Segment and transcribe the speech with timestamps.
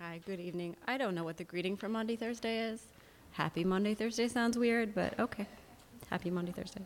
[0.00, 0.74] Hi, good evening.
[0.88, 2.82] I don't know what the greeting for Maundy Thursday is.
[3.30, 5.46] Happy Maundy Thursday sounds weird, but okay.
[6.10, 6.82] Happy Maundy Thursday.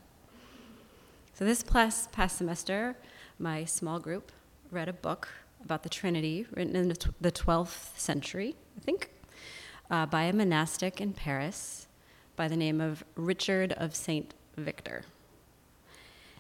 [1.33, 2.97] So, this past, past semester,
[3.39, 4.31] my small group
[4.71, 5.29] read a book
[5.65, 9.11] about the Trinity written in the the 12th century, I think,
[9.91, 11.89] uh, by a monastic in Paris
[12.37, 14.35] by the name of Richard of St.
[14.59, 15.05] Victor.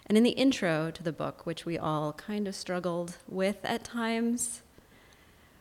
[0.05, 3.85] And in the intro to the book, which we all kind of struggled with at
[3.85, 4.61] times,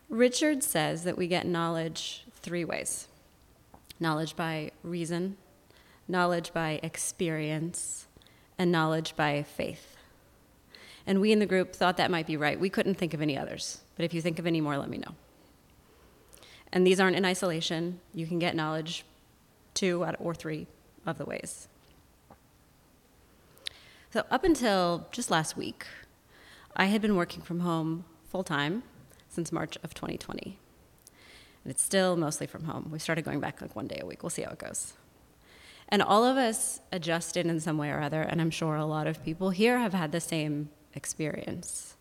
[0.09, 3.07] Richard says that we get knowledge three ways
[3.99, 5.37] knowledge by reason,
[6.07, 8.07] knowledge by experience,
[8.57, 9.97] and knowledge by faith.
[11.07, 12.59] And we in the group thought that might be right.
[12.59, 13.81] We couldn't think of any others.
[13.95, 15.15] But if you think of any more, let me know.
[16.71, 18.01] And these aren't in isolation.
[18.13, 19.03] You can get knowledge
[19.73, 20.67] two or three
[21.05, 21.67] of the ways.
[24.11, 25.85] So, up until just last week,
[26.75, 28.83] I had been working from home full time
[29.37, 30.57] since March of 2020.
[31.63, 32.89] And it's still mostly from home.
[32.91, 34.23] We started going back like one day a week.
[34.23, 34.93] We'll see how it goes.
[35.89, 39.05] And all of us adjusted in some way or other, and I'm sure a lot
[39.05, 41.97] of people here have had the same experience.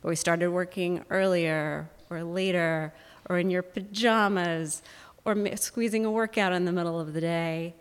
[0.00, 2.92] But we started working earlier or later,
[3.30, 4.82] or in your pajamas,
[5.24, 7.76] or squeezing a workout in the middle of the day.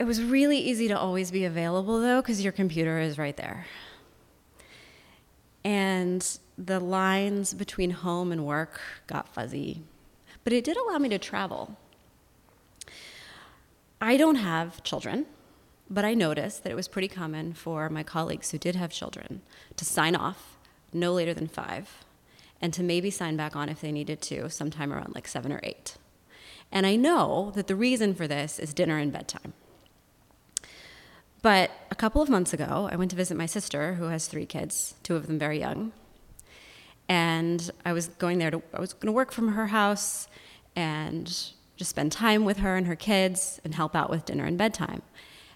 [0.00, 3.64] It was really easy to always be available though, because your computer is right there.
[5.66, 9.82] And the lines between home and work got fuzzy.
[10.44, 11.76] But it did allow me to travel.
[14.00, 15.26] I don't have children,
[15.90, 19.42] but I noticed that it was pretty common for my colleagues who did have children
[19.74, 20.56] to sign off
[20.92, 22.04] no later than five
[22.60, 25.58] and to maybe sign back on if they needed to sometime around like seven or
[25.64, 25.96] eight.
[26.70, 29.52] And I know that the reason for this is dinner and bedtime.
[31.46, 34.46] But a couple of months ago, I went to visit my sister who has three
[34.46, 35.92] kids, two of them very young.
[37.08, 40.26] And I was going there to, I was going to work from her house
[40.74, 41.26] and
[41.76, 45.02] just spend time with her and her kids and help out with dinner and bedtime.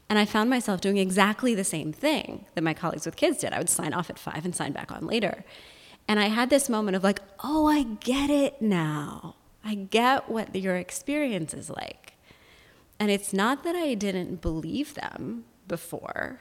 [0.09, 3.53] And I found myself doing exactly the same thing that my colleagues with kids did.
[3.53, 5.45] I would sign off at five and sign back on later.
[6.07, 9.35] And I had this moment of like, oh, I get it now.
[9.65, 12.13] I get what your experience is like.
[13.01, 16.41] And it's not that I didn't believe them before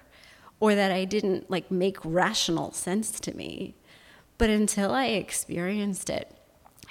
[0.60, 3.76] or that I didn't like make rational sense to me.
[4.38, 6.36] But until I experienced it,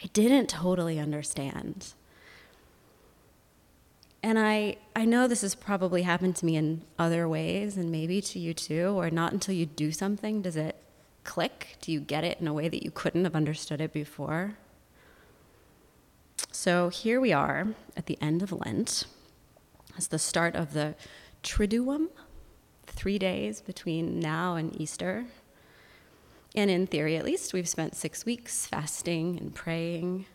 [0.02, 1.92] I didn't totally understand.
[4.22, 8.20] And I, I know this has probably happened to me in other ways and maybe
[8.22, 10.76] to you too, or not until you do something does it
[11.24, 11.76] click.
[11.80, 14.56] Do you get it in a way that you couldn't have understood it before?
[16.50, 19.04] So here we are at the end of Lent.
[19.96, 20.94] It's the start of the
[21.42, 22.08] Triduum,
[22.92, 25.26] three days between now and Easter.
[26.54, 30.26] And in theory, at least, we've spent six weeks fasting and praying.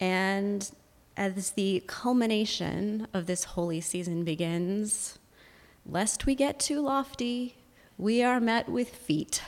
[0.00, 0.70] And
[1.16, 5.18] as the culmination of this holy season begins,
[5.84, 7.56] lest we get too lofty,
[7.96, 9.42] we are met with feet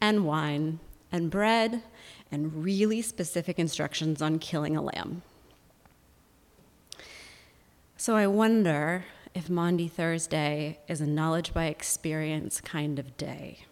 [0.00, 0.80] and wine
[1.12, 1.82] and bread
[2.32, 5.22] and really specific instructions on killing a lamb.
[7.96, 9.04] So I wonder
[9.36, 13.66] if Maundy Thursday is a knowledge by experience kind of day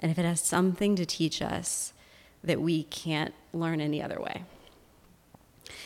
[0.00, 1.92] and if it has something to teach us
[2.42, 4.42] that we can't learn any other way.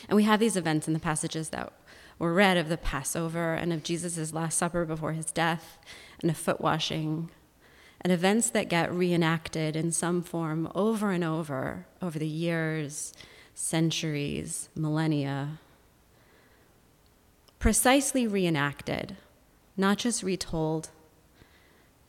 [0.07, 1.73] And we have these events in the passages that
[2.17, 5.77] were read of the Passover and of Jesus' Last Supper before his death
[6.21, 7.29] and of foot washing,
[7.99, 13.13] and events that get reenacted in some form over and over over the years,
[13.53, 15.59] centuries, millennia.
[17.59, 19.17] Precisely reenacted,
[19.75, 20.89] not just retold,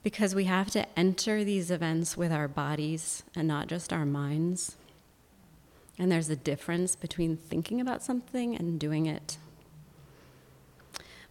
[0.03, 4.77] because we have to enter these events with our bodies and not just our minds.
[5.99, 9.37] And there's a difference between thinking about something and doing it.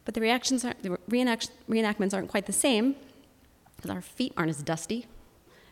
[0.04, 2.96] But the reactions aren't, the reenact, reenactments aren't quite the same
[3.76, 5.08] because our feet aren't as dusty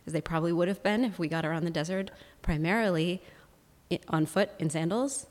[0.06, 3.22] as they probably would have been if we got around the desert primarily
[4.08, 5.28] on foot in sandals.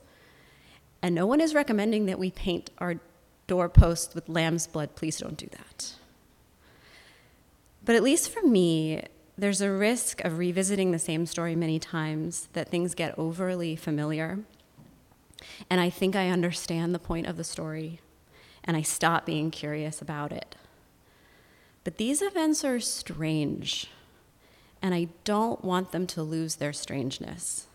[1.07, 2.97] And no one is recommending that we paint our
[3.47, 4.97] doorposts with lamb's blood.
[4.97, 5.95] Please don't do that.
[7.85, 9.05] But at least for me,
[9.39, 14.41] there's a risk of revisiting the same story many times that things get overly familiar.
[15.71, 18.01] And I think I understand the point of the story,
[18.65, 20.57] and I stop being curious about it.
[21.85, 23.87] But these events are strange,
[24.83, 27.66] and I don't want them to lose their strangeness.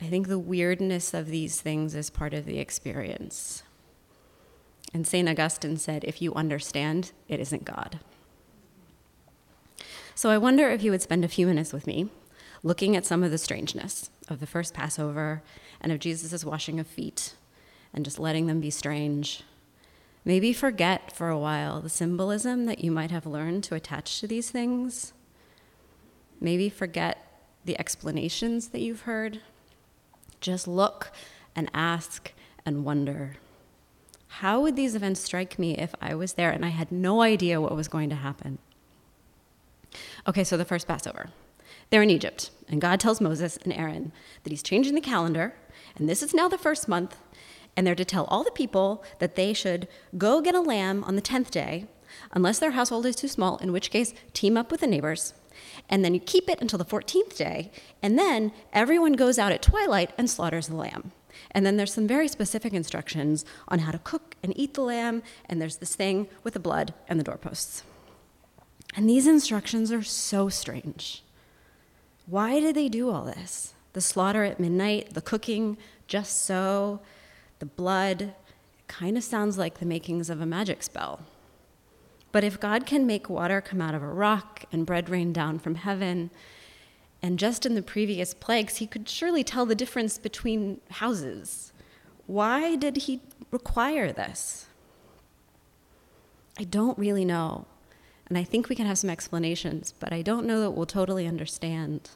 [0.00, 3.62] I think the weirdness of these things is part of the experience.
[4.94, 5.28] And St.
[5.28, 8.00] Augustine said, if you understand, it isn't God.
[10.14, 12.08] So I wonder if you would spend a few minutes with me
[12.62, 15.42] looking at some of the strangeness of the first Passover
[15.80, 17.34] and of Jesus' washing of feet
[17.94, 19.42] and just letting them be strange.
[20.24, 24.26] Maybe forget for a while the symbolism that you might have learned to attach to
[24.26, 25.12] these things.
[26.40, 27.18] Maybe forget
[27.64, 29.40] the explanations that you've heard.
[30.40, 31.12] Just look
[31.54, 32.32] and ask
[32.64, 33.36] and wonder.
[34.28, 37.60] How would these events strike me if I was there and I had no idea
[37.60, 38.58] what was going to happen?
[40.26, 41.30] Okay, so the first Passover.
[41.90, 44.12] They're in Egypt, and God tells Moses and Aaron
[44.44, 45.54] that he's changing the calendar,
[45.96, 47.16] and this is now the first month,
[47.76, 51.16] and they're to tell all the people that they should go get a lamb on
[51.16, 51.86] the 10th day,
[52.32, 55.34] unless their household is too small, in which case, team up with the neighbors.
[55.88, 57.70] And then you keep it until the 14th day,
[58.02, 61.12] and then everyone goes out at twilight and slaughters the lamb.
[61.52, 65.22] And then there's some very specific instructions on how to cook and eat the lamb,
[65.48, 67.82] and there's this thing with the blood and the doorposts.
[68.94, 71.22] And these instructions are so strange.
[72.26, 73.74] Why did they do all this?
[73.92, 75.76] The slaughter at midnight, the cooking
[76.06, 77.00] just so,
[77.58, 81.20] the blood, it kind of sounds like the makings of a magic spell.
[82.32, 85.58] But if God can make water come out of a rock and bread rain down
[85.58, 86.30] from heaven,
[87.22, 91.72] and just in the previous plagues, he could surely tell the difference between houses.
[92.26, 94.66] Why did he require this?
[96.58, 97.66] I don't really know.
[98.28, 101.26] And I think we can have some explanations, but I don't know that we'll totally
[101.26, 102.10] understand.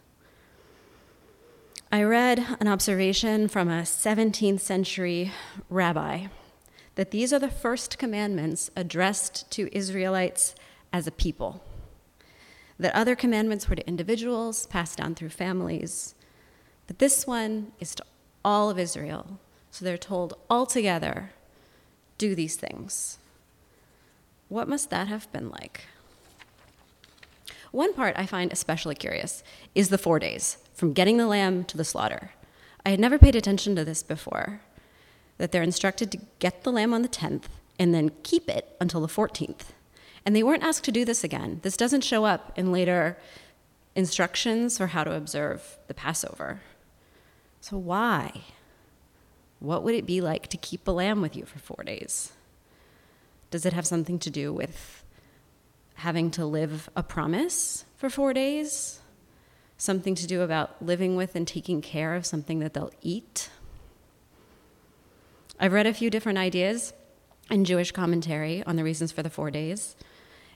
[1.90, 5.32] I read an observation from a 17th century
[5.68, 6.28] rabbi
[6.94, 10.54] that these are the first commandments addressed to Israelites
[10.92, 11.62] as a people,
[12.78, 16.14] that other commandments were to individuals passed down through families,
[16.86, 18.04] but this one is to
[18.44, 19.38] all of Israel.
[19.70, 21.32] So they're told all together,
[22.16, 23.18] do these things.
[24.48, 25.86] What must that have been like?
[27.72, 29.42] One part I find especially curious
[29.74, 32.30] is the four days, from getting the lamb to the slaughter.
[32.86, 34.60] I had never paid attention to this before,
[35.38, 37.44] that they're instructed to get the lamb on the 10th
[37.78, 39.72] and then keep it until the 14th.
[40.24, 41.60] And they weren't asked to do this again.
[41.62, 43.18] This doesn't show up in later
[43.94, 46.60] instructions for how to observe the Passover.
[47.60, 48.42] So, why?
[49.58, 52.32] What would it be like to keep a lamb with you for four days?
[53.50, 55.04] Does it have something to do with
[55.94, 59.00] having to live a promise for four days,
[59.76, 63.48] something to do about living with and taking care of something that they'll eat.
[65.58, 66.92] I've read a few different ideas
[67.50, 69.96] in Jewish commentary on the reasons for the four days.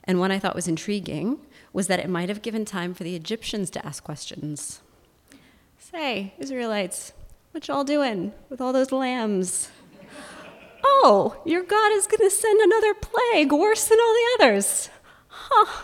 [0.03, 1.39] And one I thought was intriguing
[1.73, 4.81] was that it might have given time for the Egyptians to ask questions.
[5.77, 7.13] Say, Israelites,
[7.51, 9.69] what y'all doing with all those lambs?
[10.83, 14.89] oh, your God is going to send another plague worse than all the others
[15.49, 15.83] huh,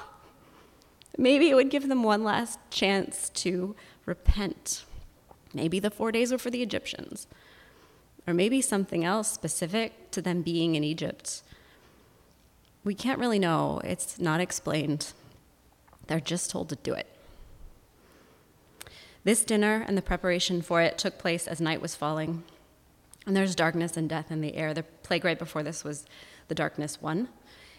[1.18, 3.76] maybe it would give them one last chance to
[4.06, 4.86] repent.
[5.54, 7.28] Maybe the four days were for the Egyptians,
[8.28, 11.42] or maybe something else specific to them being in Egypt.
[12.84, 15.14] We can't really know, it's not explained.
[16.08, 17.08] They're just told to do it.
[19.24, 22.44] This dinner and the preparation for it took place as night was falling.
[23.26, 24.74] And there's darkness and death in the air.
[24.74, 26.06] The plague right before this was
[26.48, 27.30] the darkness one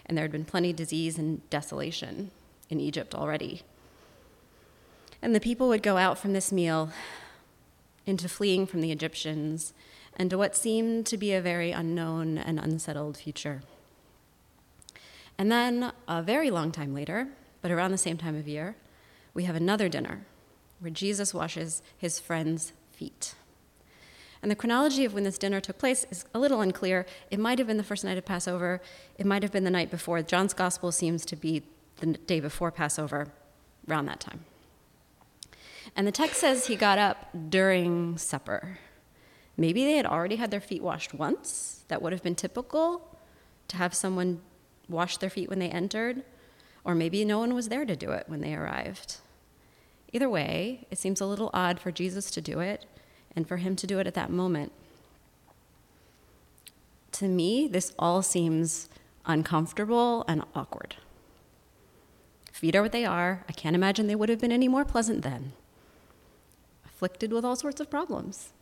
[0.06, 2.30] and there had been plenty of disease and desolation
[2.70, 3.62] in Egypt already.
[5.20, 6.90] And the people would go out from this meal
[8.06, 9.74] into fleeing from the Egyptians
[10.16, 13.62] and to what seemed to be a very unknown and unsettled future.
[15.38, 17.28] And then, a very long time later,
[17.60, 18.76] but around the same time of year,
[19.34, 20.24] we have another dinner
[20.80, 23.34] where Jesus washes his friends' feet.
[24.42, 27.06] And the chronology of when this dinner took place is a little unclear.
[27.30, 28.80] It might have been the first night of Passover,
[29.18, 30.22] it might have been the night before.
[30.22, 31.62] John's gospel seems to be
[31.98, 33.28] the day before Passover,
[33.88, 34.44] around that time.
[35.94, 38.78] And the text says he got up during supper.
[39.56, 41.84] Maybe they had already had their feet washed once.
[41.88, 43.16] That would have been typical
[43.68, 44.40] to have someone
[44.88, 46.22] wash their feet when they entered.
[46.84, 49.16] Or maybe no one was there to do it when they arrived.
[50.12, 52.86] Either way, it seems a little odd for Jesus to do it
[53.34, 54.72] and for him to do it at that moment.
[57.12, 58.88] To me, this all seems
[59.24, 60.96] uncomfortable and awkward.
[62.52, 63.44] Feet are what they are.
[63.48, 65.52] I can't imagine they would have been any more pleasant then.
[66.84, 68.52] Afflicted with all sorts of problems.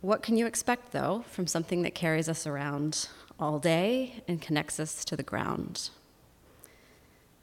[0.00, 4.80] What can you expect, though, from something that carries us around all day and connects
[4.80, 5.90] us to the ground?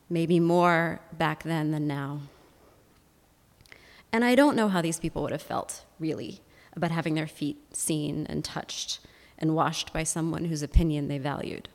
[0.10, 2.22] Maybe more back then than now.
[4.12, 6.42] And I don't know how these people would have felt, really,
[6.76, 9.02] about having their feet seen and touched
[9.38, 11.70] and washed by someone whose opinion they valued.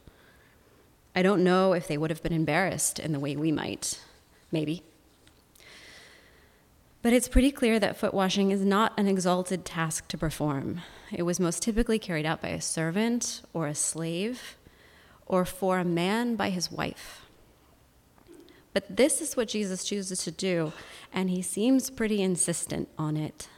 [1.15, 4.01] I don't know if they would have been embarrassed in the way we might.
[4.51, 4.83] Maybe.
[7.03, 10.83] But it's pretty clear that foot washing is not an exalted task to perform.
[11.11, 14.57] It was most typically carried out by a servant or a slave,
[15.27, 17.27] or for a man by his wife.
[18.73, 20.73] But this is what Jesus chooses to do,
[21.13, 23.49] and he seems pretty insistent on it.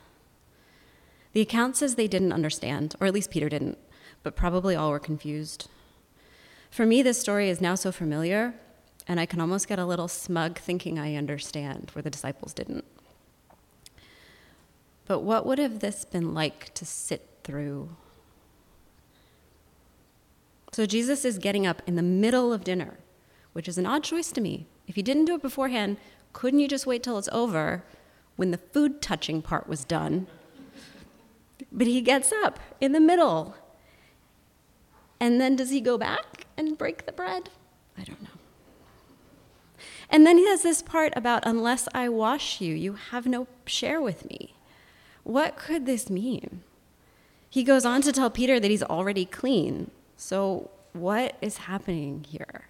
[1.35, 3.77] The account says they didn't understand, or at least Peter didn't,
[4.23, 5.69] but probably all were confused.
[6.71, 8.55] For me, this story is now so familiar,
[9.07, 12.85] and I can almost get a little smug thinking I understand where the disciples didn't.
[15.06, 17.96] But what would have this been like to sit through?
[20.73, 22.99] So Jesus is getting up in the middle of dinner,
[23.52, 24.66] which is an odd choice to me.
[24.88, 25.99] If you didn't do it beforehand,
[26.32, 27.84] couldn't you just wait till it's over
[28.37, 30.26] when the food touching part was done?
[31.70, 33.54] But he gets up in the middle.
[35.20, 37.50] And then does he go back and break the bread?
[37.96, 38.28] I don't know.
[40.11, 44.00] And then he has this part about, unless I wash you, you have no share
[44.00, 44.54] with me.
[45.25, 46.62] What could this mean?
[47.49, 49.90] He goes on to tell Peter that he's already clean.
[50.16, 52.69] So, what is happening here?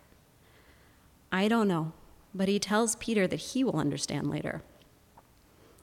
[1.33, 1.93] I don't know,
[2.35, 4.63] but he tells Peter that he will understand later.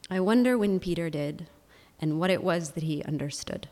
[0.09, 1.47] I wonder when Peter did
[1.99, 3.67] and what it was that he understood.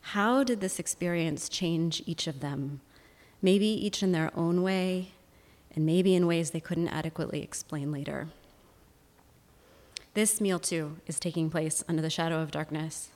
[0.00, 2.80] How did this experience change each of them?
[3.40, 5.12] Maybe each in their own way,
[5.74, 8.28] and maybe in ways they couldn't adequately explain later.
[10.14, 13.08] This meal, too, is taking place under the shadow of darkness.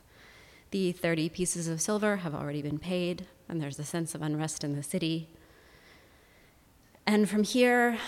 [0.71, 4.65] The 30 pieces of silver have already been paid, and there's a sense of unrest
[4.65, 5.29] in the city.
[7.07, 7.99] And from here,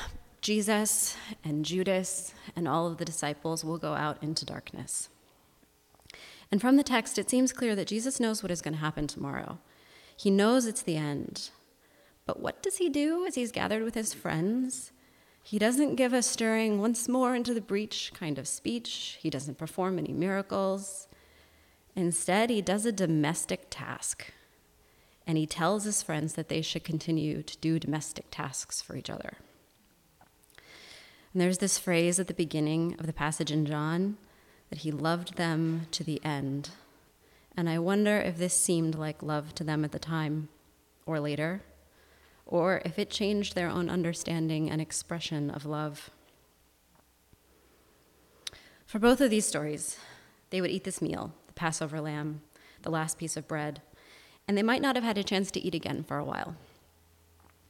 [0.40, 5.08] Jesus and Judas and all of the disciples will go out into darkness.
[6.50, 9.06] And from the text, it seems clear that Jesus knows what is going to happen
[9.06, 9.58] tomorrow.
[10.16, 11.50] He knows it's the end.
[12.24, 14.92] But what does he do as he's gathered with his friends?
[15.48, 19.16] He doesn't give a stirring once more into the breach kind of speech.
[19.18, 21.08] He doesn't perform any miracles.
[21.96, 24.30] Instead, he does a domestic task.
[25.26, 29.08] And he tells his friends that they should continue to do domestic tasks for each
[29.08, 29.38] other.
[31.32, 34.18] And there's this phrase at the beginning of the passage in John
[34.68, 36.72] that he loved them to the end.
[37.56, 40.50] And I wonder if this seemed like love to them at the time
[41.06, 41.62] or later,
[42.48, 46.10] or if it changed their own understanding and expression of love.
[48.86, 49.98] For both of these stories,
[50.48, 52.40] they would eat this meal, the Passover lamb,
[52.82, 53.82] the last piece of bread,
[54.48, 56.56] and they might not have had a chance to eat again for a while.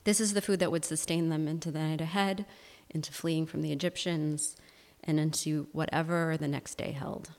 [0.04, 2.47] This is the food that would sustain them into the night ahead,
[2.88, 4.56] into fleeing from the Egyptians,
[5.02, 7.32] and into whatever the next day held.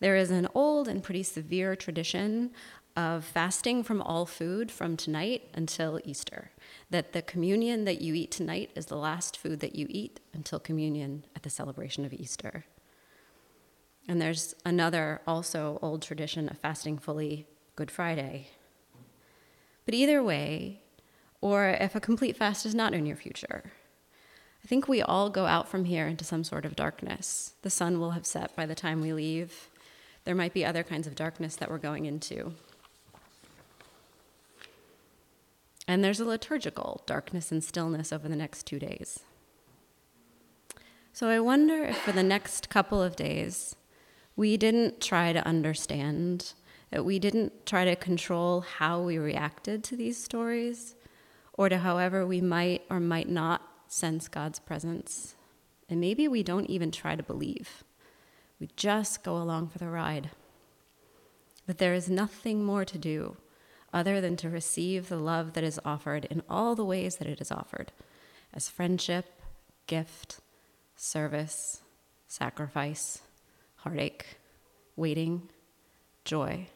[0.00, 2.50] There is an old and pretty severe tradition
[2.96, 6.50] of fasting from all food from tonight until Easter.
[6.90, 10.58] That the communion that you eat tonight is the last food that you eat until
[10.58, 12.64] communion at the celebration of Easter.
[14.08, 17.46] And there's another also old tradition of fasting fully
[17.76, 18.48] Good Friday.
[19.84, 20.82] But either way,
[21.40, 23.72] or if a complete fast is not in your future,
[24.64, 27.54] I think we all go out from here into some sort of darkness.
[27.62, 29.68] The sun will have set by the time we leave.
[30.24, 32.54] There might be other kinds of darkness that we're going into.
[35.92, 39.20] And there's a liturgical darkness and stillness over the next two days.
[41.12, 43.76] So I wonder if for the next couple of days,
[44.34, 46.54] we didn't try to understand,
[46.88, 50.94] that we didn't try to control how we reacted to these stories,
[51.52, 55.34] or to however we might or might not sense God's presence.
[55.90, 57.84] And maybe we don't even try to believe.
[58.58, 60.30] We just go along for the ride.
[61.66, 63.36] But there is nothing more to do
[63.92, 67.40] other than to receive the love that is offered in all the ways that it
[67.40, 67.92] is offered
[68.54, 69.26] as friendship,
[69.86, 70.40] gift,
[70.96, 71.82] service,
[72.26, 73.20] sacrifice,
[73.76, 74.38] heartache,
[74.96, 75.48] waiting,
[76.24, 76.66] joy,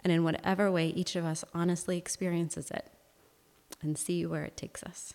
[0.00, 2.90] and in whatever way each of us honestly experiences it,
[3.82, 5.14] and see where it takes us.